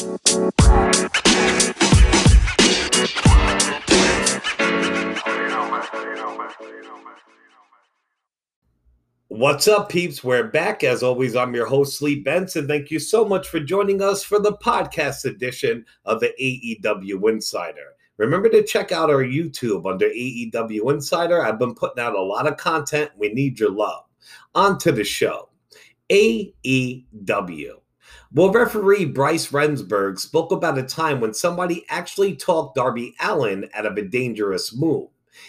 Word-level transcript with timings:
What's 0.00 0.16
up, 9.68 9.90
peeps? 9.90 10.24
We're 10.24 10.44
back. 10.44 10.84
As 10.84 11.02
always, 11.02 11.36
I'm 11.36 11.54
your 11.54 11.66
host, 11.66 11.98
Sleep 11.98 12.24
Benson. 12.24 12.66
Thank 12.66 12.90
you 12.90 12.98
so 12.98 13.26
much 13.26 13.48
for 13.48 13.60
joining 13.60 14.00
us 14.00 14.22
for 14.22 14.38
the 14.40 14.54
podcast 14.54 15.26
edition 15.26 15.84
of 16.06 16.20
the 16.20 16.32
AEW 16.40 17.28
Insider. 17.28 17.92
Remember 18.16 18.48
to 18.48 18.62
check 18.62 18.92
out 18.92 19.10
our 19.10 19.22
YouTube 19.22 19.90
under 19.90 20.08
AEW 20.08 20.94
Insider. 20.94 21.44
I've 21.44 21.58
been 21.58 21.74
putting 21.74 22.02
out 22.02 22.14
a 22.14 22.22
lot 22.22 22.46
of 22.46 22.56
content. 22.56 23.10
We 23.18 23.34
need 23.34 23.60
your 23.60 23.70
love. 23.70 24.04
On 24.54 24.78
to 24.78 24.92
the 24.92 25.04
show. 25.04 25.50
AEW. 26.10 27.79
Well, 28.32 28.52
referee 28.52 29.06
Bryce 29.06 29.48
Remsburg 29.48 30.20
spoke 30.20 30.52
about 30.52 30.78
a 30.78 30.84
time 30.84 31.18
when 31.18 31.34
somebody 31.34 31.84
actually 31.88 32.36
talked 32.36 32.76
Darby 32.76 33.16
Allin 33.18 33.68
out 33.74 33.86
of 33.86 33.96
a 33.96 34.02
dangerous 34.02 34.72
move. 34.72 35.08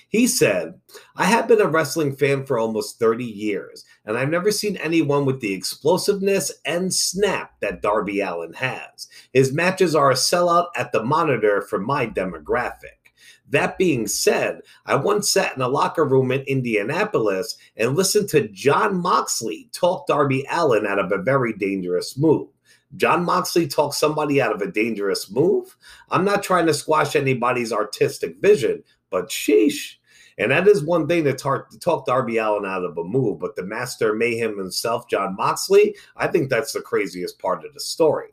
He 0.10 0.26
said, 0.26 0.80
I 1.16 1.26
have 1.26 1.48
been 1.48 1.62
a 1.62 1.68
wrestling 1.68 2.16
fan 2.16 2.44
for 2.44 2.58
almost 2.58 2.98
30 2.98 3.24
years, 3.24 3.86
and 4.04 4.18
I've 4.18 4.32
never 4.32 4.50
seen 4.50 4.78
anyone 4.78 5.26
with 5.26 5.42
the 5.42 5.54
explosiveness 5.54 6.52
and 6.66 6.92
snap 6.92 7.54
that 7.60 7.84
Darby 7.84 8.20
Allin 8.20 8.54
has. 8.54 9.08
His 9.32 9.54
matches 9.54 9.94
are 9.94 10.10
a 10.10 10.16
sellout 10.16 10.70
at 10.76 10.92
the 10.92 11.04
monitor 11.04 11.62
for 11.62 11.78
my 11.78 12.08
demographic. 12.08 13.12
That 13.48 13.78
being 13.78 14.08
said, 14.08 14.62
I 14.88 14.96
once 14.96 15.30
sat 15.30 15.56
in 15.56 15.62
a 15.62 15.68
locker 15.68 16.06
room 16.06 16.32
in 16.32 16.42
Indianapolis 16.42 17.58
and 17.78 17.96
listened 17.96 18.30
to 18.30 18.48
Jon 18.48 19.00
Moxley 19.00 19.70
talk 19.72 20.08
Darby 20.08 20.48
Allin 20.50 20.88
out 20.88 20.98
of 20.98 21.12
a 21.12 21.22
very 21.22 21.54
dangerous 21.54 22.18
move. 22.18 22.48
Jon 22.96 23.24
Moxley 23.24 23.68
talked 23.68 23.96
somebody 23.96 24.42
out 24.42 24.54
of 24.54 24.62
a 24.62 24.72
dangerous 24.72 25.32
move. 25.32 25.78
I'm 26.10 26.26
not 26.26 26.44
trying 26.44 26.66
to 26.68 26.74
squash 26.74 27.16
anybody's 27.16 27.72
artistic 27.72 28.42
vision, 28.42 28.84
but 29.10 29.30
sheesh. 29.30 29.96
And 30.38 30.52
that 30.52 30.68
is 30.68 30.84
one 30.84 31.08
thing 31.08 31.24
to 31.26 31.34
talk, 31.34 31.70
to 31.70 31.80
talk 31.80 32.06
Darby 32.06 32.38
Allin 32.38 32.66
out 32.66 32.84
of 32.84 32.98
a 32.98 33.04
move. 33.04 33.40
But 33.40 33.56
the 33.56 33.64
master 33.64 34.14
mayhem 34.14 34.58
himself, 34.58 35.08
Jon 35.10 35.36
Moxley, 35.36 35.96
I 36.18 36.28
think 36.28 36.50
that's 36.50 36.74
the 36.74 36.82
craziest 36.82 37.40
part 37.40 37.64
of 37.66 37.74
the 37.74 37.80
story. 37.80 38.30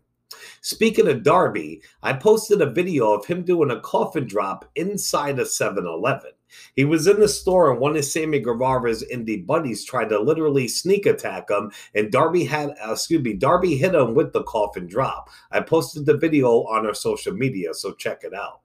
Speaking 0.61 1.09
of 1.09 1.23
Darby, 1.23 1.83
I 2.03 2.13
posted 2.13 2.61
a 2.61 2.71
video 2.71 3.13
of 3.13 3.27
him 3.27 3.45
doing 3.45 3.71
a 3.71 3.81
coffin 3.81 4.27
drop 4.27 4.71
inside 4.75 5.39
a 5.39 5.47
7 5.47 5.87
Eleven. 5.87 6.33
He 6.77 6.85
was 6.85 7.07
in 7.07 7.21
the 7.21 7.29
store 7.29 7.71
and 7.71 7.81
one 7.81 7.97
of 7.97 8.05
Sammy 8.05 8.39
Guevara's 8.39 9.05
indie 9.13 9.45
buddies 9.45 9.85
tried 9.85 10.09
to 10.11 10.21
literally 10.21 10.69
sneak 10.69 11.07
attack 11.07 11.51
him, 11.51 11.71
and 11.95 12.11
Darby 12.11 12.45
had, 12.45 12.71
uh, 12.85 12.93
excuse 12.93 13.23
me, 13.23 13.35
Darby 13.35 13.77
hit 13.77 13.95
him 13.95 14.15
with 14.15 14.33
the 14.33 14.43
coffin 14.45 14.87
drop. 14.87 15.29
I 15.51 15.61
posted 15.61 16.07
the 16.07 16.17
video 16.17 16.65
on 16.65 16.87
our 16.87 16.95
social 16.95 17.33
media, 17.33 17.75
so 17.75 17.93
check 17.93 18.25
it 18.25 18.35
out. 18.35 18.61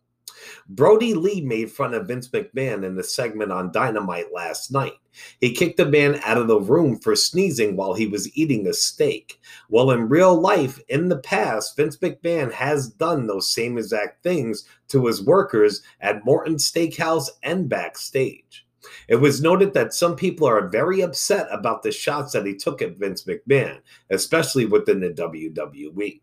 Brodie 0.68 1.14
Lee 1.14 1.42
made 1.42 1.72
fun 1.72 1.94
of 1.94 2.08
Vince 2.08 2.28
McMahon 2.30 2.84
in 2.84 2.96
the 2.96 3.04
segment 3.04 3.52
on 3.52 3.72
Dynamite 3.72 4.34
last 4.34 4.72
night. 4.72 4.94
He 5.40 5.54
kicked 5.54 5.80
a 5.80 5.86
man 5.86 6.20
out 6.24 6.38
of 6.38 6.48
the 6.48 6.60
room 6.60 6.98
for 7.00 7.16
sneezing 7.16 7.76
while 7.76 7.94
he 7.94 8.08
was 8.08 8.36
eating 8.36 8.68
a 8.68 8.74
steak. 8.74 9.40
Well, 9.70 9.92
in 9.92 10.10
real 10.10 10.40
life, 10.40 10.80
in 10.90 11.10
the 11.10 11.20
past, 11.20 11.78
Vince 11.78 11.98
McMahon 11.98 12.52
has 12.52 12.90
done 12.90 13.28
those 13.28 13.50
same 13.50 13.78
exact 13.78 14.24
things 14.24 14.66
to 14.90 15.06
his 15.06 15.24
workers 15.24 15.82
at 16.02 16.26
Morton 16.26 16.56
Steakhouse 16.56 17.30
and 17.44 17.70
backstage. 17.70 18.66
It 19.08 19.16
was 19.16 19.42
noted 19.42 19.74
that 19.74 19.94
some 19.94 20.16
people 20.16 20.48
are 20.48 20.68
very 20.68 21.02
upset 21.02 21.48
about 21.52 21.84
the 21.84 21.92
shots 21.92 22.34
that 22.34 22.46
he 22.46 22.56
took 22.56 22.82
at 22.82 22.98
Vince 22.98 23.24
McMahon, 23.24 23.80
especially 24.10 24.66
within 24.66 25.00
the 25.00 25.12
WWE. 25.12 26.22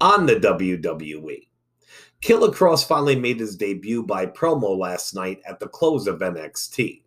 On 0.00 0.26
the 0.26 0.36
WWE, 0.36 1.46
Killer 2.22 2.50
Kross 2.52 2.86
finally 2.86 3.16
made 3.16 3.40
his 3.40 3.56
debut 3.56 4.00
by 4.04 4.26
promo 4.26 4.78
last 4.78 5.12
night 5.12 5.42
at 5.44 5.58
the 5.58 5.66
close 5.66 6.06
of 6.06 6.20
NXT. 6.20 7.02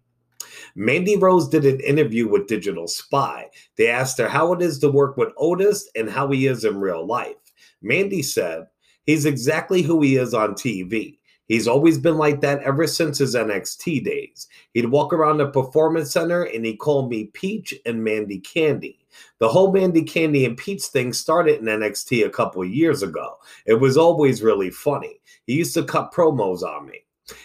Mandy 0.76 1.15
Rose 1.15 1.48
did 1.48 1.64
an 1.64 1.80
interview 1.80 2.27
with 2.27 2.48
Digital 2.48 2.86
Spy. 2.86 3.49
They 3.77 3.87
asked 3.87 4.17
her 4.17 4.27
how 4.27 4.52
it 4.52 4.61
is 4.61 4.77
to 4.80 4.92
work 4.92 5.15
with 5.15 5.31
Otis 5.37 5.89
and 5.95 6.09
how 6.09 6.30
he 6.31 6.48
is 6.48 6.65
in 6.65 6.81
real 6.81 7.05
life. 7.05 7.37
Mandy 7.81 8.21
said, 8.21 8.67
He's 9.05 9.25
exactly 9.25 9.83
who 9.83 10.02
he 10.02 10.17
is 10.17 10.33
on 10.33 10.54
TV. 10.54 11.17
He's 11.48 11.67
always 11.67 11.98
been 11.98 12.17
like 12.17 12.42
that 12.42 12.61
ever 12.64 12.88
since 12.88 13.20
his 13.20 13.36
NXT 13.36 14.04
days. 14.04 14.48
He'd 14.73 14.89
walk 14.89 15.14
around 15.14 15.38
the 15.38 15.48
performance 15.48 16.11
center 16.11 16.44
and 16.44 16.66
he 16.66 16.76
called 16.76 17.10
me 17.10 17.26
Peach 17.33 17.73
and 17.86 18.04
Mandy 18.04 18.39
Candy. 18.39 19.06
The 19.39 19.48
whole 19.48 19.72
Mandy 19.72 20.04
Candy 20.04 20.45
and 20.45 20.58
Peach 20.58 20.84
thing 20.84 21.14
started 21.14 21.60
in 21.60 21.66
NXT 21.66 22.26
a 22.26 22.30
couple 22.30 22.66
years 22.66 23.04
ago. 23.04 23.36
It 23.66 23.76
was 23.76 23.98
always 23.98 24.42
really 24.42 24.72
funny. 24.72 25.22
He 25.45 25.54
used 25.54 25.73
to 25.76 25.84
cut 25.84 26.11
promos 26.11 26.64
on 26.64 26.88
me. 26.88 27.02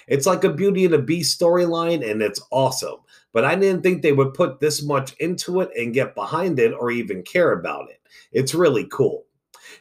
It's 0.08 0.26
like 0.26 0.44
a 0.44 0.52
Beauty 0.52 0.84
and 0.84 0.92
the 0.92 0.98
Beast 0.98 1.40
storyline, 1.40 2.08
and 2.08 2.20
it's 2.20 2.42
awesome. 2.50 2.96
But 3.32 3.44
I 3.44 3.54
didn't 3.54 3.82
think 3.82 4.02
they 4.02 4.12
would 4.12 4.34
put 4.34 4.60
this 4.60 4.82
much 4.82 5.14
into 5.14 5.60
it 5.60 5.70
and 5.78 5.94
get 5.94 6.14
behind 6.14 6.58
it 6.58 6.72
or 6.72 6.90
even 6.90 7.22
care 7.22 7.52
about 7.52 7.88
it. 7.88 8.00
It's 8.32 8.54
really 8.54 8.86
cool 8.90 9.24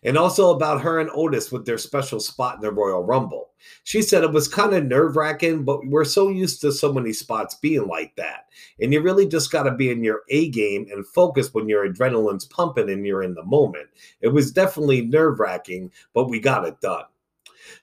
and 0.03 0.17
also 0.17 0.53
about 0.53 0.81
her 0.81 0.99
and 0.99 1.09
Otis 1.13 1.51
with 1.51 1.65
their 1.65 1.77
special 1.77 2.19
spot 2.19 2.55
in 2.55 2.61
the 2.61 2.71
Royal 2.71 3.03
Rumble. 3.03 3.49
She 3.83 4.01
said 4.01 4.23
it 4.23 4.31
was 4.31 4.47
kind 4.47 4.73
of 4.73 4.85
nerve 4.85 5.15
wracking, 5.15 5.65
but 5.65 5.85
we're 5.85 6.05
so 6.05 6.29
used 6.29 6.61
to 6.61 6.71
so 6.71 6.93
many 6.93 7.13
spots 7.13 7.55
being 7.55 7.87
like 7.87 8.15
that. 8.15 8.45
And 8.79 8.93
you 8.93 9.01
really 9.01 9.27
just 9.27 9.51
got 9.51 9.63
to 9.63 9.71
be 9.71 9.91
in 9.91 10.03
your 10.03 10.21
A 10.29 10.49
game 10.49 10.87
and 10.91 11.05
focus 11.05 11.53
when 11.53 11.67
your 11.67 11.87
adrenaline's 11.87 12.45
pumping 12.45 12.89
and 12.89 13.05
you're 13.05 13.23
in 13.23 13.33
the 13.33 13.43
moment. 13.43 13.87
It 14.21 14.29
was 14.29 14.51
definitely 14.51 15.01
nerve 15.01 15.39
wracking, 15.39 15.91
but 16.13 16.29
we 16.29 16.39
got 16.39 16.65
it 16.65 16.79
done. 16.81 17.03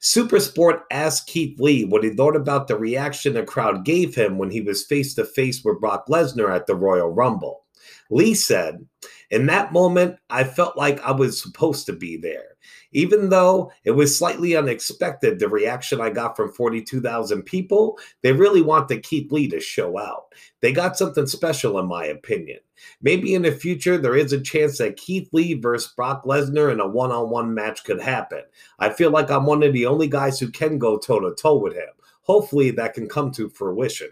Supersport 0.01 0.83
asked 0.91 1.29
Keith 1.29 1.59
Lee 1.61 1.85
what 1.85 2.05
he 2.05 2.11
thought 2.11 2.37
about 2.37 2.69
the 2.69 2.77
reaction 2.77 3.35
the 3.35 3.43
crowd 3.43 3.85
gave 3.85 4.15
him 4.15 4.39
when 4.39 4.51
he 4.51 4.61
was 4.61 4.85
face 4.85 5.15
to 5.15 5.25
face 5.25 5.65
with 5.65 5.81
Brock 5.81 6.07
Lesnar 6.09 6.55
at 6.55 6.67
the 6.67 6.75
Royal 6.75 7.09
Rumble. 7.09 7.65
Lee 8.11 8.35
said, 8.35 8.87
In 9.31 9.47
that 9.47 9.73
moment, 9.73 10.17
I 10.31 10.45
felt 10.45 10.77
like 10.77 11.01
I 11.01 11.11
was 11.11 11.41
supposed 11.41 11.87
to 11.87 11.93
be 11.93 12.17
there. 12.17 12.57
Even 12.93 13.29
though 13.29 13.73
it 13.85 13.91
was 13.91 14.17
slightly 14.17 14.57
unexpected, 14.57 15.39
the 15.39 15.49
reaction 15.49 16.01
I 16.01 16.11
got 16.11 16.37
from 16.37 16.53
42,000 16.53 17.43
people, 17.43 17.99
they 18.23 18.33
really 18.33 18.63
want 18.63 18.89
the 18.89 18.99
Keith 18.99 19.31
Lee 19.33 19.49
to 19.49 19.61
show 19.61 19.99
out. 19.99 20.27
They 20.61 20.73
got 20.73 20.97
something 20.97 21.27
special, 21.27 21.79
in 21.79 21.87
my 21.87 22.07
opinion. 22.07 22.59
Maybe 23.03 23.35
in 23.35 23.43
the 23.43 23.53
future, 23.53 23.99
there 23.99 24.17
is 24.17 24.33
a 24.33 24.41
chance 24.41 24.79
that 24.79 24.97
Keith 24.97 25.29
Lee 25.33 25.55
versus 25.55 25.93
Brock 25.93 26.25
Lesnar 26.25 26.73
in 26.73 26.81
a 26.81 26.87
one 26.87 27.11
on 27.11 27.31
one 27.31 27.55
match 27.55 27.85
could 27.85 28.01
happen. 28.01 28.43
I 28.79 28.91
feel 28.91 29.11
like 29.11 29.31
I'm 29.31 29.47
one 29.47 29.63
of 29.63 29.73
the 29.73 29.87
only 29.87 30.09
guys 30.09 30.39
who 30.39 30.51
can 30.51 30.79
go 30.79 30.99
toe 30.99 31.21
to 31.21 31.35
toe 31.35 31.57
with 31.57 31.75
him. 31.75 31.89
Hopefully, 32.23 32.71
that 32.73 32.95
can 32.95 33.09
come 33.09 33.31
to 33.33 33.49
fruition. 33.49 34.11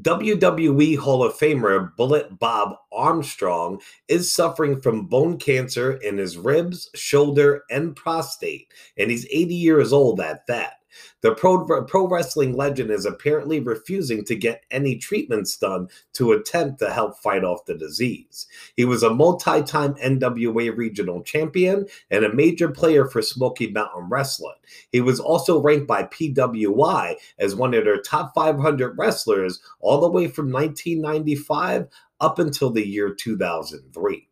WWE 0.00 0.96
Hall 0.96 1.22
of 1.22 1.34
Famer 1.34 1.94
Bullet 1.96 2.38
Bob 2.38 2.76
Armstrong 2.92 3.78
is 4.08 4.32
suffering 4.32 4.80
from 4.80 5.06
bone 5.06 5.36
cancer 5.36 5.92
in 5.98 6.16
his 6.16 6.38
ribs, 6.38 6.88
shoulder, 6.94 7.64
and 7.70 7.94
prostate, 7.94 8.72
and 8.96 9.10
he's 9.10 9.26
80 9.26 9.54
years 9.54 9.92
old 9.92 10.18
at 10.20 10.46
that. 10.46 10.81
The 11.20 11.34
pro, 11.34 11.84
pro 11.84 12.08
wrestling 12.08 12.54
legend 12.54 12.90
is 12.90 13.06
apparently 13.06 13.60
refusing 13.60 14.24
to 14.24 14.34
get 14.34 14.64
any 14.70 14.96
treatments 14.96 15.56
done 15.56 15.88
to 16.14 16.32
attempt 16.32 16.78
to 16.80 16.92
help 16.92 17.18
fight 17.18 17.44
off 17.44 17.64
the 17.64 17.74
disease. 17.74 18.46
He 18.76 18.84
was 18.84 19.02
a 19.02 19.14
multi 19.14 19.62
time 19.62 19.94
NWA 19.94 20.76
regional 20.76 21.22
champion 21.22 21.86
and 22.10 22.24
a 22.24 22.34
major 22.34 22.68
player 22.68 23.06
for 23.06 23.22
Smoky 23.22 23.70
Mountain 23.70 24.08
Wrestling. 24.08 24.56
He 24.90 25.00
was 25.00 25.20
also 25.20 25.60
ranked 25.60 25.86
by 25.86 26.04
PWI 26.04 27.16
as 27.38 27.54
one 27.54 27.74
of 27.74 27.84
their 27.84 28.00
top 28.00 28.32
500 28.34 28.98
wrestlers 28.98 29.60
all 29.80 30.00
the 30.00 30.10
way 30.10 30.28
from 30.28 30.50
1995 30.50 31.88
up 32.20 32.38
until 32.38 32.70
the 32.70 32.86
year 32.86 33.12
2003. 33.12 34.28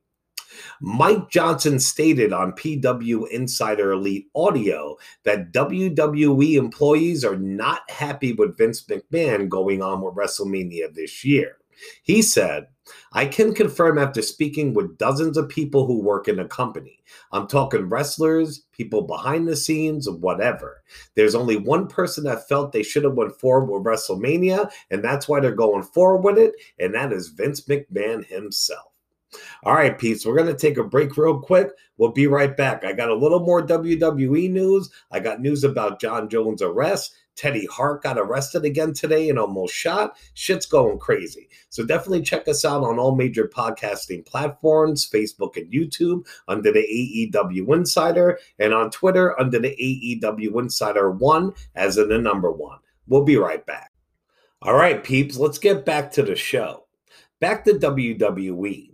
Mike 0.83 1.29
Johnson 1.29 1.79
stated 1.79 2.33
on 2.33 2.53
PW 2.53 3.29
Insider 3.29 3.93
Elite 3.93 4.29
Audio 4.35 4.97
that 5.25 5.53
WWE 5.53 6.55
employees 6.55 7.23
are 7.23 7.37
not 7.37 7.89
happy 7.91 8.33
with 8.33 8.57
Vince 8.57 8.85
McMahon 8.87 9.51
going 9.51 9.83
on 9.83 10.01
with 10.01 10.15
WrestleMania 10.15 10.95
this 10.95 11.23
year. 11.23 11.59
He 12.03 12.23
said, 12.23 12.69
I 13.13 13.27
can 13.27 13.55
confirm 13.55 13.99
after 13.99 14.23
speaking 14.23 14.73
with 14.73 14.97
dozens 14.97 15.37
of 15.37 15.51
people 15.51 15.87
who 15.87 16.03
work 16.03 16.29
in 16.29 16.37
the 16.37 16.47
company. 16.47 17.03
I'm 17.31 17.47
talking 17.47 17.89
wrestlers, 17.89 18.63
people 18.73 19.03
behind 19.03 19.47
the 19.47 19.57
scenes, 19.57 20.09
whatever. 20.09 20.83
There's 21.15 21.35
only 21.35 21.57
one 21.57 21.89
person 21.89 22.25
that 22.25 22.49
felt 22.49 22.73
they 22.73 22.83
should 22.83 23.05
have 23.05 23.15
went 23.15 23.39
forward 23.39 23.71
with 23.71 23.85
WrestleMania, 23.85 24.71
and 24.91 25.05
that's 25.05 25.29
why 25.29 25.41
they're 25.41 25.53
going 25.53 25.83
forward 25.83 26.23
with 26.23 26.39
it, 26.39 26.55
and 26.79 26.95
that 26.95 27.13
is 27.13 27.29
Vince 27.29 27.61
McMahon 27.63 28.25
himself. 28.25 28.90
All 29.63 29.75
right, 29.75 29.97
Pete. 29.97 30.23
we're 30.25 30.37
going 30.37 30.47
to 30.47 30.55
take 30.55 30.79
a 30.79 30.85
break 30.85 31.17
real 31.17 31.39
quick. 31.39 31.71
We'll 31.99 32.13
be 32.13 32.27
right 32.27 32.57
back. 32.57 32.85
I 32.85 32.93
got 32.93 33.11
a 33.11 33.15
little 33.15 33.41
more 33.41 33.65
WWE 33.65 34.51
news. 34.51 34.91
I 35.11 35.21
got 35.21 35.41
news 35.41 35.65
about 35.65 36.01
Jon 36.01 36.29
Jones' 36.29 36.63
arrest. 36.63 37.15
Teddy 37.37 37.67
Hart 37.67 38.03
got 38.03 38.19
arrested 38.19 38.65
again 38.65 38.93
today 38.93 39.31
and 39.31 39.39
almost 39.39 39.75
shot. 39.75 40.17
Shit's 40.35 40.67
going 40.67 40.99
crazy. 40.99 41.49
So 41.71 41.87
definitely 41.87 42.23
check 42.23 42.47
us 42.49 42.65
out 42.65 42.83
on 42.83 42.99
all 42.99 43.15
major 43.15 43.49
podcasting 43.49 44.27
platforms 44.27 45.09
Facebook 45.09 45.57
and 45.57 45.73
YouTube 45.73 46.27
under 46.49 46.71
the 46.71 47.31
AEW 47.33 47.75
Insider, 47.75 48.39
and 48.59 48.75
on 48.75 48.91
Twitter 48.91 49.39
under 49.41 49.59
the 49.59 49.71
AEW 50.23 50.59
Insider 50.61 51.11
1 51.13 51.53
as 51.77 51.97
in 51.97 52.09
the 52.09 52.19
number 52.19 52.53
one. 52.53 52.79
We'll 53.07 53.25
be 53.25 53.37
right 53.37 53.65
back. 53.65 53.91
All 54.63 54.75
right, 54.75 55.03
peeps, 55.03 55.39
let's 55.39 55.59
get 55.59 55.87
back 55.87 56.13
to 56.13 56.23
the 56.23 56.37
show. 56.37 56.85
Back 57.41 57.65
to 57.65 57.73
WWE. 57.73 58.91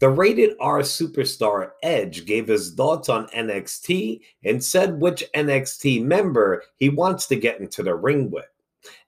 The 0.00 0.08
rated 0.08 0.56
R 0.60 0.80
superstar 0.80 1.72
Edge 1.82 2.24
gave 2.24 2.48
his 2.48 2.72
thoughts 2.72 3.10
on 3.10 3.28
NXT 3.28 4.22
and 4.44 4.64
said 4.64 4.98
which 4.98 5.26
NXT 5.34 6.02
member 6.02 6.62
he 6.76 6.88
wants 6.88 7.26
to 7.26 7.36
get 7.36 7.60
into 7.60 7.82
the 7.82 7.94
ring 7.94 8.30
with. 8.30 8.48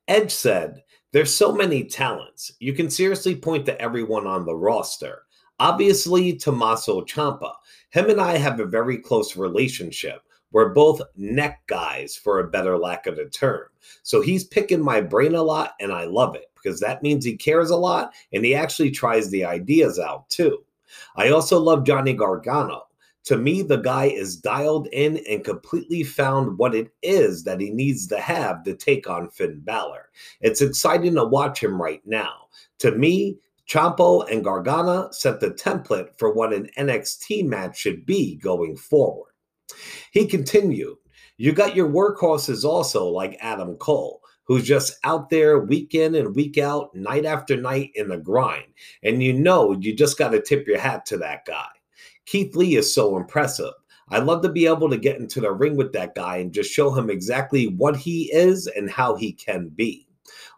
Edge 0.07 0.31
said, 0.31 0.83
There's 1.13 1.35
so 1.35 1.51
many 1.51 1.85
talents. 1.85 2.53
You 2.61 2.75
can 2.75 2.91
seriously 2.91 3.35
point 3.35 3.65
to 3.67 3.81
everyone 3.81 4.27
on 4.27 4.45
the 4.45 4.55
roster. 4.55 5.23
Obviously, 5.59 6.35
Tommaso 6.35 7.01
Ciampa. 7.01 7.55
Him 7.89 8.11
and 8.11 8.21
I 8.21 8.37
have 8.37 8.61
a 8.61 8.67
very 8.67 8.99
close 8.99 9.35
relationship. 9.35 10.21
We're 10.51 10.75
both 10.75 11.01
neck 11.17 11.63
guys, 11.69 12.17
for 12.17 12.41
a 12.41 12.51
better 12.51 12.77
lack 12.77 13.07
of 13.07 13.17
a 13.17 13.31
term. 13.31 13.65
So 14.03 14.21
he's 14.21 14.45
picking 14.45 14.83
my 14.83 15.01
brain 15.01 15.35
a 15.37 15.43
lot, 15.43 15.73
and 15.81 15.91
I 15.91 16.05
love 16.05 16.35
it 16.35 16.51
because 16.55 16.81
that 16.81 17.03
means 17.03 17.25
he 17.25 17.35
cares 17.35 17.71
a 17.71 17.77
lot 17.77 18.13
and 18.35 18.45
he 18.45 18.55
actually 18.55 18.91
tries 18.91 19.31
the 19.31 19.47
ideas 19.47 19.99
out 19.99 20.29
too. 20.29 20.63
I 21.17 21.31
also 21.31 21.59
love 21.59 21.85
Johnny 21.85 22.15
Gargano. 22.15 22.87
To 23.25 23.37
me, 23.37 23.63
the 23.63 23.77
guy 23.77 24.07
is 24.07 24.37
dialed 24.37 24.89
in 24.89 25.19
and 25.29 25.45
completely 25.45 26.03
found 26.03 26.59
what 26.59 26.75
it 26.75 26.91
is 27.03 27.45
that 27.45 27.61
he 27.61 27.71
needs 27.71 28.09
to 28.09 28.19
have 28.19 28.65
to 28.65 28.75
take 28.75 29.09
on 29.09 29.31
Finn 29.31 29.61
Balor. 29.61 30.11
It's 30.41 30.61
exciting 30.61 31.15
to 31.15 31.25
watch 31.25 31.63
him 31.63 31.81
right 31.81 32.03
now. 32.05 32.49
To 32.81 32.91
me, 32.91 33.39
Ciampa 33.69 34.31
and 34.31 34.43
Gargano 34.43 35.11
set 35.13 35.39
the 35.39 35.51
template 35.51 36.19
for 36.19 36.33
what 36.33 36.53
an 36.53 36.69
NXT 36.77 37.47
match 37.47 37.79
should 37.79 38.05
be 38.05 38.37
going 38.37 38.77
forward. 38.77 39.33
He 40.11 40.27
continued, 40.27 40.97
You 41.37 41.53
got 41.53 41.77
your 41.77 41.89
workhorses 41.89 42.65
also, 42.65 43.07
like 43.07 43.39
Adam 43.41 43.77
Cole 43.77 44.22
who's 44.45 44.65
just 44.65 44.99
out 45.05 45.31
there 45.31 45.61
week 45.61 45.95
in 45.95 46.15
and 46.15 46.35
week 46.35 46.59
out, 46.59 46.95
night 46.95 47.25
after 47.25 47.57
night 47.57 47.91
in 47.95 48.09
the 48.09 48.19
grind. 48.19 48.67
And 49.03 49.23
you 49.23 49.33
know, 49.33 49.73
you 49.73 49.95
just 49.95 50.19
got 50.19 50.31
to 50.31 50.43
tip 50.43 50.67
your 50.67 50.79
hat 50.79 51.07
to 51.07 51.17
that 51.19 51.45
guy. 51.45 51.69
Keith 52.27 52.55
Lee 52.55 52.77
is 52.77 52.93
so 52.93 53.17
impressive. 53.17 53.73
I'd 54.09 54.25
love 54.25 54.43
to 54.43 54.49
be 54.49 54.67
able 54.67 54.91
to 54.91 54.99
get 54.99 55.19
into 55.19 55.41
the 55.41 55.53
ring 55.53 55.77
with 55.77 55.93
that 55.93 56.15
guy 56.15 56.37
and 56.37 56.53
just 56.53 56.71
show 56.71 56.93
him 56.93 57.09
exactly 57.09 57.69
what 57.69 57.97
he 57.97 58.31
is 58.33 58.67
and 58.67 58.91
how 58.91 59.15
he 59.17 59.33
can 59.33 59.69
be. 59.69 60.07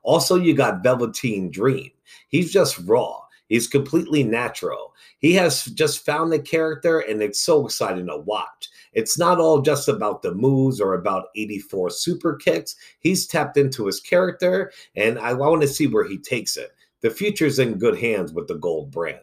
Also, 0.03 0.37
you 0.37 0.55
got 0.55 0.83
Velveteen 0.83 1.51
Dream. 1.51 1.91
He's 2.29 2.53
just 2.53 2.79
raw. 2.81 3.21
He's 3.49 3.67
completely 3.67 4.25
natural. 4.25 4.95
He 5.19 5.33
has 5.35 5.67
just 5.67 6.05
found 6.05 6.33
the 6.33 6.39
character, 6.39 7.01
and 7.01 7.23
it's 7.23 7.41
so 7.41 7.65
exciting 7.65 8.07
to 8.07 8.19
watch. 8.19 8.69
It's 8.93 9.19
not 9.19 9.39
all 9.39 9.61
just 9.61 9.89
about 9.89 10.23
the 10.23 10.35
moves 10.35 10.81
or 10.81 10.95
about 10.95 11.27
84 11.37 11.91
super 11.91 12.37
kicks. 12.37 12.77
He's 13.01 13.27
tapped 13.27 13.57
into 13.57 13.87
his 13.87 14.01
character, 14.01 14.73
and 14.97 15.19
I 15.19 15.35
want 15.35 15.63
to 15.63 15.69
see 15.69 15.87
where 15.87 16.09
he 16.09 16.19
takes 16.19 16.57
it. 16.57 16.73
The 17.01 17.11
future's 17.11 17.59
in 17.59 17.79
good 17.79 17.99
hands 17.99 18.33
with 18.33 18.49
the 18.49 18.57
gold 18.57 18.91
brand. 18.91 19.21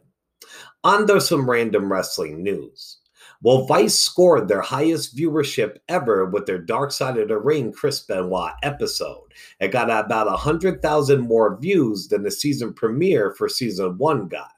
On 0.83 1.07
to 1.07 1.19
some 1.19 1.49
random 1.49 1.91
wrestling 1.91 2.43
news. 2.43 3.00
Well, 3.43 3.65
Vice 3.65 3.97
scored 3.97 4.47
their 4.47 4.61
highest 4.61 5.17
viewership 5.17 5.77
ever 5.89 6.25
with 6.25 6.45
their 6.45 6.59
Dark 6.59 6.91
Side 6.91 7.17
of 7.17 7.27
the 7.27 7.39
Ring 7.39 7.71
Chris 7.71 7.99
Benoit 8.01 8.53
episode. 8.61 9.33
It 9.59 9.69
got 9.69 9.89
about 9.89 10.27
100,000 10.27 11.21
more 11.21 11.57
views 11.59 12.07
than 12.07 12.21
the 12.21 12.31
season 12.31 12.73
premiere 12.73 13.33
for 13.33 13.49
season 13.49 13.97
one 13.97 14.27
got. 14.27 14.51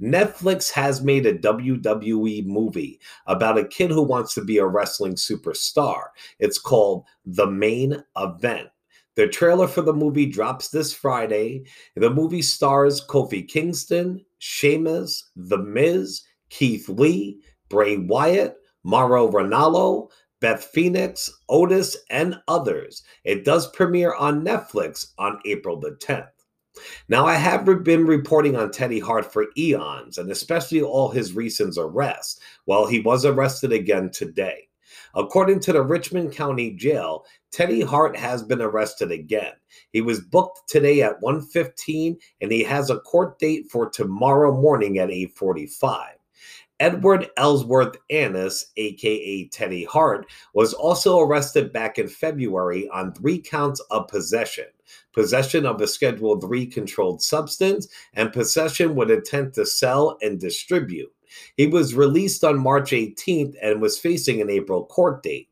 Netflix 0.00 0.70
has 0.70 1.02
made 1.02 1.26
a 1.26 1.36
WWE 1.36 2.46
movie 2.46 3.00
about 3.26 3.58
a 3.58 3.66
kid 3.66 3.90
who 3.90 4.02
wants 4.02 4.32
to 4.34 4.44
be 4.44 4.58
a 4.58 4.66
wrestling 4.66 5.14
superstar. 5.14 6.04
It's 6.38 6.58
called 6.58 7.04
The 7.26 7.46
Main 7.46 8.02
Event. 8.16 8.68
The 9.16 9.26
trailer 9.26 9.66
for 9.66 9.82
the 9.82 9.92
movie 9.92 10.26
drops 10.26 10.68
this 10.68 10.94
Friday. 10.94 11.64
The 11.96 12.08
movie 12.08 12.40
stars 12.40 13.04
Kofi 13.04 13.46
Kingston, 13.46 14.24
Sheamus, 14.38 15.28
The 15.34 15.58
Miz, 15.58 16.22
Keith 16.50 16.88
Lee, 16.88 17.40
Bray 17.68 17.96
Wyatt, 17.96 18.56
Mauro 18.84 19.30
Ranallo, 19.30 20.10
Beth 20.40 20.64
Phoenix, 20.64 21.30
Otis, 21.48 21.96
and 22.10 22.40
others. 22.46 23.02
It 23.24 23.44
does 23.44 23.70
premiere 23.70 24.14
on 24.14 24.44
Netflix 24.44 25.12
on 25.18 25.40
April 25.44 25.78
the 25.78 25.92
10th. 25.92 26.28
Now, 27.08 27.26
I 27.26 27.34
have 27.34 27.64
been 27.82 28.06
reporting 28.06 28.54
on 28.54 28.70
Teddy 28.70 29.00
Hart 29.00 29.32
for 29.32 29.46
eons, 29.56 30.18
and 30.18 30.30
especially 30.30 30.80
all 30.80 31.10
his 31.10 31.32
recent 31.32 31.76
arrests. 31.76 32.40
Well, 32.66 32.86
he 32.86 33.00
was 33.00 33.24
arrested 33.24 33.72
again 33.72 34.10
today. 34.10 34.68
According 35.14 35.60
to 35.60 35.72
the 35.72 35.82
Richmond 35.82 36.32
County 36.32 36.70
Jail, 36.72 37.24
Teddy 37.50 37.80
Hart 37.80 38.16
has 38.16 38.42
been 38.42 38.60
arrested 38.60 39.10
again. 39.10 39.52
He 39.92 40.00
was 40.00 40.20
booked 40.20 40.68
today 40.68 41.02
at 41.02 41.20
1:15 41.20 42.16
and 42.40 42.52
he 42.52 42.62
has 42.62 42.90
a 42.90 43.00
court 43.00 43.38
date 43.38 43.70
for 43.70 43.88
tomorrow 43.88 44.52
morning 44.52 44.98
at 44.98 45.10
8:45. 45.10 46.17
Edward 46.80 47.28
Ellsworth 47.36 47.96
Annis, 48.10 48.72
aka 48.76 49.48
Teddy 49.48 49.84
Hart, 49.84 50.26
was 50.54 50.74
also 50.74 51.18
arrested 51.18 51.72
back 51.72 51.98
in 51.98 52.08
February 52.08 52.88
on 52.90 53.12
three 53.12 53.38
counts 53.38 53.80
of 53.90 54.08
possession 54.08 54.66
possession 55.12 55.66
of 55.66 55.80
a 55.80 55.86
Schedule 55.86 56.40
III 56.42 56.66
controlled 56.66 57.22
substance, 57.22 57.88
and 58.14 58.32
possession 58.32 58.94
with 58.94 59.10
intent 59.10 59.54
to 59.54 59.66
sell 59.66 60.16
and 60.22 60.40
distribute. 60.40 61.12
He 61.56 61.66
was 61.66 61.94
released 61.94 62.44
on 62.44 62.58
March 62.58 62.92
18th 62.92 63.54
and 63.60 63.82
was 63.82 63.98
facing 63.98 64.40
an 64.40 64.48
April 64.48 64.86
court 64.86 65.22
date. 65.22 65.48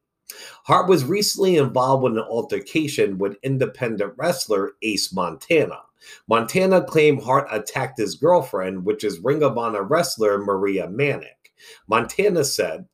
Hart 0.64 0.88
was 0.88 1.05
recently 1.05 1.56
involved 1.56 2.06
in 2.06 2.19
an 2.19 2.25
altercation 2.25 3.19
with 3.19 3.38
independent 3.43 4.14
wrestler 4.17 4.72
Ace 4.82 5.12
Montana. 5.12 5.81
Montana 6.29 6.85
claimed 6.85 7.23
Hart 7.23 7.49
attacked 7.50 7.99
his 7.99 8.14
girlfriend, 8.14 8.85
which 8.85 9.05
is 9.05 9.20
Ring 9.20 9.43
of 9.43 9.58
Honor 9.58 9.82
wrestler 9.82 10.38
Maria 10.38 10.88
Manic. 10.88 11.53
Montana 11.88 12.44
said, 12.44 12.87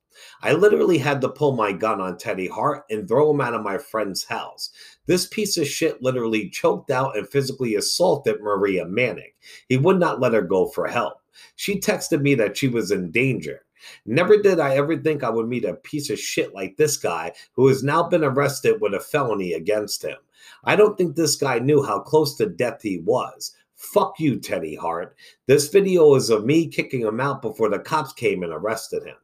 I 0.42 0.52
literally 0.52 0.98
had 0.98 1.20
to 1.22 1.28
pull 1.28 1.56
my 1.56 1.72
gun 1.72 2.00
on 2.00 2.16
Teddy 2.16 2.48
Hart 2.48 2.84
and 2.90 3.08
throw 3.08 3.30
him 3.30 3.40
out 3.40 3.54
of 3.54 3.62
my 3.62 3.78
friend's 3.78 4.24
house. 4.24 4.70
This 5.06 5.26
piece 5.26 5.56
of 5.56 5.66
shit 5.66 6.02
literally 6.02 6.48
choked 6.50 6.90
out 6.90 7.16
and 7.16 7.28
physically 7.28 7.74
assaulted 7.74 8.40
Maria 8.40 8.86
Manic. 8.86 9.36
He 9.68 9.76
would 9.76 9.98
not 9.98 10.20
let 10.20 10.34
her 10.34 10.42
go 10.42 10.68
for 10.68 10.86
help. 10.86 11.14
She 11.56 11.80
texted 11.80 12.20
me 12.20 12.34
that 12.36 12.56
she 12.56 12.68
was 12.68 12.90
in 12.90 13.10
danger. 13.10 13.64
Never 14.06 14.40
did 14.40 14.60
I 14.60 14.76
ever 14.76 14.96
think 14.96 15.24
I 15.24 15.30
would 15.30 15.48
meet 15.48 15.64
a 15.64 15.74
piece 15.74 16.10
of 16.10 16.18
shit 16.18 16.54
like 16.54 16.76
this 16.76 16.96
guy 16.96 17.32
who 17.52 17.66
has 17.68 17.82
now 17.82 18.04
been 18.04 18.22
arrested 18.22 18.80
with 18.80 18.94
a 18.94 19.00
felony 19.00 19.54
against 19.54 20.04
him. 20.04 20.18
I 20.64 20.76
don't 20.76 20.96
think 20.96 21.14
this 21.14 21.36
guy 21.36 21.58
knew 21.58 21.82
how 21.82 22.00
close 22.00 22.36
to 22.36 22.46
death 22.46 22.82
he 22.82 22.98
was. 22.98 23.54
Fuck 23.74 24.20
you, 24.20 24.38
Teddy 24.38 24.74
Hart. 24.76 25.16
This 25.46 25.68
video 25.68 26.14
is 26.14 26.30
of 26.30 26.44
me 26.44 26.68
kicking 26.68 27.00
him 27.02 27.20
out 27.20 27.42
before 27.42 27.68
the 27.68 27.80
cops 27.80 28.12
came 28.12 28.42
and 28.42 28.52
arrested 28.52 29.04
him. 29.04 29.16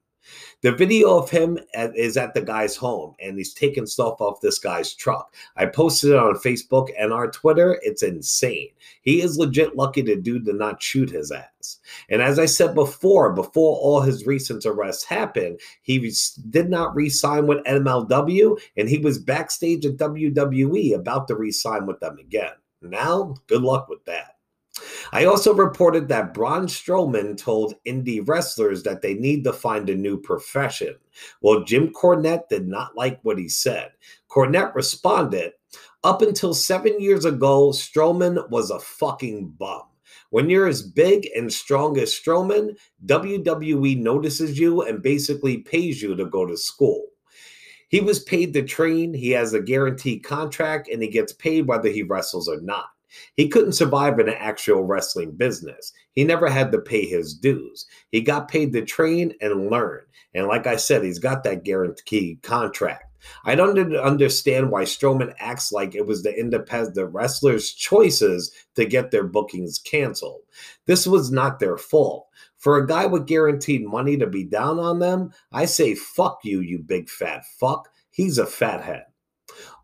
The 0.62 0.72
video 0.72 1.16
of 1.16 1.30
him 1.30 1.58
at, 1.74 1.96
is 1.96 2.16
at 2.16 2.34
the 2.34 2.42
guy's 2.42 2.76
home 2.76 3.14
and 3.20 3.38
he's 3.38 3.54
taking 3.54 3.86
stuff 3.86 4.20
off 4.20 4.40
this 4.40 4.58
guy's 4.58 4.94
truck. 4.94 5.34
I 5.56 5.66
posted 5.66 6.10
it 6.10 6.16
on 6.16 6.34
Facebook 6.34 6.88
and 6.98 7.12
our 7.12 7.30
Twitter. 7.30 7.78
It's 7.82 8.02
insane. 8.02 8.70
He 9.02 9.22
is 9.22 9.38
legit 9.38 9.76
lucky 9.76 10.02
the 10.02 10.16
dude 10.16 10.46
did 10.46 10.56
not 10.56 10.82
shoot 10.82 11.10
his 11.10 11.30
ass. 11.30 11.78
And 12.08 12.20
as 12.20 12.38
I 12.38 12.46
said 12.46 12.74
before, 12.74 13.32
before 13.32 13.76
all 13.76 14.00
his 14.00 14.26
recent 14.26 14.66
arrests 14.66 15.04
happened, 15.04 15.60
he 15.82 16.12
did 16.50 16.68
not 16.70 16.94
re 16.94 17.08
sign 17.08 17.46
with 17.46 17.64
MLW 17.64 18.58
and 18.76 18.88
he 18.88 18.98
was 18.98 19.18
backstage 19.18 19.86
at 19.86 19.96
WWE 19.96 20.94
about 20.94 21.28
to 21.28 21.36
re 21.36 21.52
sign 21.52 21.86
with 21.86 22.00
them 22.00 22.18
again. 22.18 22.52
Now, 22.82 23.34
good 23.46 23.62
luck 23.62 23.88
with 23.88 24.04
that. 24.06 24.37
I 25.12 25.24
also 25.24 25.54
reported 25.54 26.08
that 26.08 26.34
Braun 26.34 26.66
Strowman 26.66 27.36
told 27.36 27.74
indie 27.86 28.26
wrestlers 28.26 28.82
that 28.82 29.00
they 29.00 29.14
need 29.14 29.42
to 29.44 29.52
find 29.52 29.88
a 29.88 29.94
new 29.94 30.20
profession. 30.20 30.96
Well, 31.40 31.64
Jim 31.64 31.92
Cornette 31.92 32.48
did 32.48 32.68
not 32.68 32.96
like 32.96 33.18
what 33.22 33.38
he 33.38 33.48
said. 33.48 33.92
Cornette 34.28 34.74
responded, 34.74 35.52
Up 36.04 36.20
until 36.20 36.52
seven 36.52 37.00
years 37.00 37.24
ago, 37.24 37.70
Strowman 37.70 38.48
was 38.50 38.70
a 38.70 38.80
fucking 38.80 39.48
bum. 39.58 39.82
When 40.30 40.50
you're 40.50 40.68
as 40.68 40.82
big 40.82 41.26
and 41.34 41.50
strong 41.50 41.98
as 41.98 42.12
Strowman, 42.12 42.76
WWE 43.06 43.98
notices 43.98 44.58
you 44.58 44.82
and 44.82 45.02
basically 45.02 45.58
pays 45.58 46.02
you 46.02 46.14
to 46.16 46.26
go 46.26 46.44
to 46.44 46.56
school. 46.56 47.06
He 47.88 48.00
was 48.00 48.20
paid 48.20 48.52
to 48.52 48.62
train, 48.62 49.14
he 49.14 49.30
has 49.30 49.54
a 49.54 49.62
guaranteed 49.62 50.22
contract, 50.22 50.90
and 50.92 51.02
he 51.02 51.08
gets 51.08 51.32
paid 51.32 51.66
whether 51.66 51.88
he 51.88 52.02
wrestles 52.02 52.46
or 52.46 52.60
not. 52.60 52.90
He 53.34 53.48
couldn't 53.48 53.72
survive 53.72 54.18
in 54.18 54.28
an 54.28 54.36
actual 54.38 54.82
wrestling 54.82 55.32
business. 55.32 55.92
He 56.14 56.24
never 56.24 56.48
had 56.48 56.72
to 56.72 56.78
pay 56.78 57.06
his 57.06 57.34
dues. 57.34 57.86
He 58.10 58.20
got 58.20 58.48
paid 58.48 58.72
to 58.72 58.84
train 58.84 59.34
and 59.40 59.70
learn. 59.70 60.00
And 60.34 60.46
like 60.46 60.66
I 60.66 60.76
said, 60.76 61.04
he's 61.04 61.18
got 61.18 61.44
that 61.44 61.64
guaranteed 61.64 62.42
contract. 62.42 63.04
I 63.44 63.54
don't 63.54 63.96
understand 63.96 64.70
why 64.70 64.84
Strowman 64.84 65.34
acts 65.38 65.72
like 65.72 65.94
it 65.94 66.06
was 66.06 66.22
the 66.22 66.32
independent 66.38 67.12
wrestlers' 67.12 67.72
choices 67.72 68.52
to 68.76 68.84
get 68.84 69.10
their 69.10 69.24
bookings 69.24 69.78
canceled. 69.78 70.42
This 70.86 71.06
was 71.06 71.30
not 71.30 71.58
their 71.58 71.76
fault. 71.76 72.28
For 72.58 72.78
a 72.78 72.86
guy 72.86 73.06
with 73.06 73.26
guaranteed 73.26 73.86
money 73.86 74.16
to 74.16 74.26
be 74.26 74.44
down 74.44 74.78
on 74.78 74.98
them, 74.98 75.32
I 75.52 75.64
say, 75.64 75.94
fuck 75.94 76.40
you, 76.44 76.60
you 76.60 76.78
big 76.78 77.08
fat 77.08 77.44
fuck. 77.58 77.88
He's 78.10 78.38
a 78.38 78.46
fathead. 78.46 79.04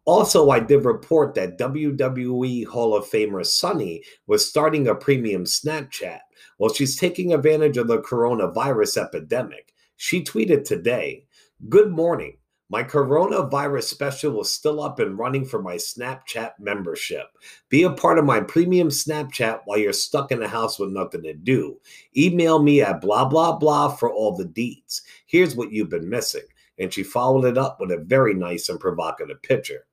Also, 0.07 0.51
I 0.51 0.61
did 0.61 0.85
report 0.85 1.35
that 1.35 1.59
WWE 1.59 2.67
Hall 2.67 2.95
of 2.95 3.07
Famer 3.07 3.45
Sunny 3.45 4.03
was 4.27 4.47
starting 4.47 4.87
a 4.87 4.95
premium 4.95 5.45
Snapchat. 5.45 6.21
Well, 6.59 6.75
she's 6.75 6.97
taking 6.99 7.33
advantage 7.33 7.79
of 7.79 7.89
the 7.89 8.03
coronavirus 8.03 8.99
epidemic. 9.03 9.73
She 9.97 10.23
tweeted 10.23 10.65
today 10.65 11.25
Good 11.71 11.91
morning. 11.91 12.37
My 12.69 12.83
coronavirus 12.83 13.85
special 13.85 14.41
is 14.43 14.51
still 14.51 14.83
up 14.83 14.99
and 14.99 15.19
running 15.19 15.47
for 15.47 15.63
my 15.63 15.77
Snapchat 15.77 16.53
membership. 16.59 17.27
Be 17.71 17.85
a 17.85 17.91
part 17.91 18.19
of 18.19 18.25
my 18.27 18.41
premium 18.41 18.89
Snapchat 18.89 19.61
while 19.65 19.79
you're 19.79 19.93
stuck 19.93 20.33
in 20.33 20.41
the 20.41 20.49
house 20.49 20.79
with 20.79 20.91
nothing 20.91 21.23
to 21.23 21.35
do. 21.35 21.79
Email 22.17 22.63
me 22.63 22.83
at 22.83 23.01
blah, 23.01 23.25
blah, 23.25 23.57
blah 23.57 23.89
for 23.89 24.13
all 24.13 24.37
the 24.37 24.47
deeds. 24.47 25.03
Here's 25.27 25.57
what 25.57 25.73
you've 25.73 25.91
been 25.91 26.09
missing. 26.09 26.45
And 26.79 26.93
she 26.93 27.03
followed 27.03 27.45
it 27.45 27.57
up 27.57 27.79
with 27.81 27.91
a 27.91 27.99
very 27.99 28.35
nice 28.35 28.69
and 28.69 28.81
provocative 28.81 29.41
picture. 29.43 29.87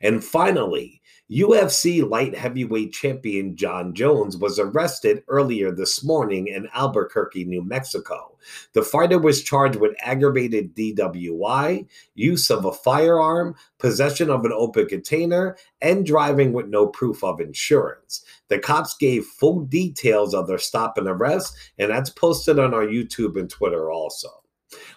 And 0.00 0.24
finally, 0.24 1.02
UFC 1.32 2.06
light 2.06 2.36
heavyweight 2.36 2.92
champion 2.92 3.56
Jon 3.56 3.94
Jones 3.94 4.36
was 4.36 4.58
arrested 4.58 5.22
earlier 5.28 5.72
this 5.72 6.04
morning 6.04 6.48
in 6.48 6.68
Albuquerque, 6.74 7.44
New 7.44 7.62
Mexico. 7.62 8.36
The 8.74 8.82
fighter 8.82 9.18
was 9.18 9.42
charged 9.42 9.76
with 9.76 9.96
aggravated 10.02 10.74
DWI, 10.74 11.86
use 12.14 12.50
of 12.50 12.66
a 12.66 12.72
firearm, 12.72 13.54
possession 13.78 14.28
of 14.28 14.44
an 14.44 14.52
open 14.52 14.86
container, 14.86 15.56
and 15.80 16.04
driving 16.04 16.52
with 16.52 16.66
no 16.66 16.88
proof 16.88 17.24
of 17.24 17.40
insurance. 17.40 18.22
The 18.48 18.58
cops 18.58 18.94
gave 18.94 19.24
full 19.24 19.60
details 19.60 20.34
of 20.34 20.46
their 20.46 20.58
stop 20.58 20.98
and 20.98 21.08
arrest, 21.08 21.56
and 21.78 21.90
that's 21.90 22.10
posted 22.10 22.58
on 22.58 22.74
our 22.74 22.84
YouTube 22.84 23.38
and 23.38 23.48
Twitter 23.48 23.90
also. 23.90 24.41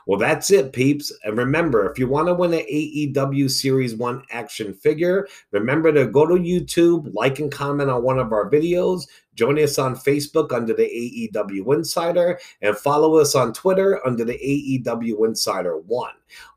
Well, 0.05 0.20
that's 0.20 0.51
it, 0.51 0.74
peeps. 0.74 1.12
And 1.24 1.38
remember, 1.38 1.89
if 1.89 1.98
you 1.98 2.08
want 2.08 2.27
to 2.27 2.34
win 2.34 2.53
an 2.53 2.65
AEW 2.72 3.50
Series 3.50 3.96
1 3.96 4.24
action 4.32 4.74
figure, 4.74 5.27
remember 5.51 5.91
to 5.91 6.08
go 6.08 6.25
to 6.25 6.36
YouTube, 6.36 7.13
like 7.13 7.39
and 7.39 7.51
comment 7.51 7.89
on 7.89 8.03
one 8.03 8.20
of 8.20 8.32
our 8.32 8.50
videos, 8.50 9.08
join 9.36 9.60
us 9.60 9.77
on 9.77 9.96
Facebook 9.96 10.53
under 10.53 10.74
the 10.74 11.29
AEW 11.34 11.75
Insider, 11.75 12.39
and 12.62 12.77
follow 12.77 13.17
us 13.17 13.36
on 13.36 13.53
Twitter 13.53 14.05
under 14.05 14.24
the 14.24 14.84
AEW 14.86 15.25
Insider 15.27 15.77
1. 15.77 16.12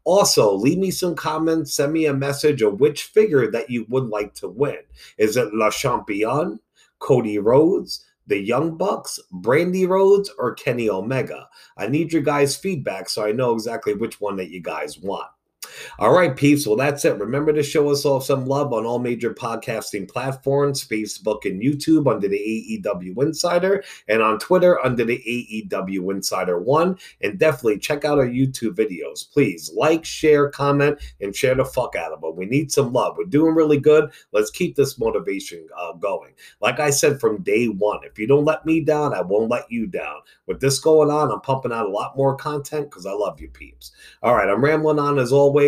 Also, 0.05 0.55
leave 0.55 0.79
me 0.79 0.91
some 0.91 1.15
comments, 1.15 1.75
send 1.75 1.93
me 1.93 2.07
a 2.07 2.15
message 2.15 2.63
of 2.63 2.81
which 2.81 3.05
figure 3.05 3.51
that 3.51 3.69
you 3.71 3.85
would 3.89 4.09
like 4.09 4.35
to 4.35 4.49
win. 4.49 4.79
Is 5.17 5.37
it 5.37 5.53
Le 5.55 5.71
Champion, 5.71 6.61
Cody 6.99 7.39
Rhodes? 7.39 8.05
The 8.29 8.39
Young 8.39 8.77
Bucks, 8.77 9.19
Brandi 9.33 9.89
Rhodes, 9.89 10.31
or 10.39 10.55
Kenny 10.55 10.89
Omega? 10.89 11.49
I 11.77 11.89
need 11.89 12.13
your 12.13 12.23
guys' 12.23 12.57
feedback 12.57 13.09
so 13.09 13.25
I 13.25 13.33
know 13.33 13.55
exactly 13.55 13.95
which 13.95 14.21
one 14.21 14.37
that 14.37 14.51
you 14.51 14.61
guys 14.63 14.99
want. 14.99 15.29
All 15.99 16.13
right, 16.13 16.37
peeps. 16.37 16.67
Well, 16.67 16.77
that's 16.77 17.05
it. 17.05 17.19
Remember 17.19 17.53
to 17.53 17.63
show 17.63 17.91
us 17.91 18.05
all 18.05 18.21
some 18.21 18.47
love 18.47 18.73
on 18.73 18.87
all 18.87 18.99
major 18.99 19.35
podcasting 19.35 20.09
platforms 20.09 20.85
Facebook 20.85 21.45
and 21.45 21.63
YouTube 21.63 22.11
under 22.11 22.29
the 22.29 22.83
AEW 22.85 23.23
Insider, 23.23 23.83
and 24.09 24.23
on 24.23 24.39
Twitter 24.39 24.85
under 24.85 25.05
the 25.05 25.19
AEW 25.19 26.13
Insider 26.13 26.59
One. 26.59 26.99
And 27.21 27.39
definitely 27.39 27.79
check 27.79 28.05
out 28.05 28.19
our 28.19 28.27
YouTube 28.27 28.75
videos. 28.75 29.31
Please 29.31 29.71
like, 29.75 30.05
share, 30.05 30.51
comment, 30.51 30.99
and 31.21 31.35
share 31.35 31.55
the 31.55 31.65
fuck 31.65 31.97
out 31.97 32.13
of 32.13 32.21
them. 32.21 32.37
We 32.37 32.47
need 32.47 32.73
some 32.73 32.93
love. 32.93 33.17
We're 33.17 33.25
doing 33.25 33.55
really 33.55 33.79
good. 33.79 34.11
Let's 34.33 34.51
keep 34.51 34.77
this 34.77 34.99
motivation 34.99 35.67
uh, 35.79 35.93
going. 35.95 36.35
Like 36.61 36.81
I 36.81 36.91
said 36.91 37.21
from 37.21 37.43
day 37.43 37.67
one, 37.67 38.01
if 38.05 38.19
you 38.19 38.27
don't 38.27 38.45
let 38.45 38.67
me 38.67 38.81
down, 38.81 39.15
I 39.15 39.21
won't 39.21 39.51
let 39.51 39.71
you 39.71 39.87
down. 39.87 40.21
With 40.47 40.61
this 40.61 40.79
going 40.79 41.11
on, 41.11 41.31
I'm 41.31 41.41
pumping 41.41 41.73
out 41.73 41.87
a 41.87 41.91
lot 41.91 42.17
more 42.17 42.37
content 42.37 42.91
because 42.91 43.07
I 43.07 43.13
love 43.13 43.41
you, 43.41 43.49
peeps. 43.49 43.93
All 44.23 44.35
right, 44.35 44.49
I'm 44.49 44.65
rambling 44.65 44.99
on 44.99 45.19
as 45.19 45.33
always 45.33 45.68